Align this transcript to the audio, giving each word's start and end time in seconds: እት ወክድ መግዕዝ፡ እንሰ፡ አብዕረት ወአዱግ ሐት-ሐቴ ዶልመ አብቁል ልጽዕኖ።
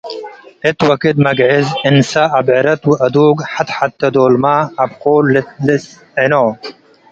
እት 0.69 0.79
ወክድ 0.87 1.15
መግዕዝ፡ 1.27 1.67
እንሰ፡ 1.89 2.11
አብዕረት 2.37 2.81
ወአዱግ 2.89 3.37
ሐት-ሐቴ 3.51 3.99
ዶልመ 4.15 4.45
አብቁል 4.83 5.25
ልጽዕኖ። 5.65 6.33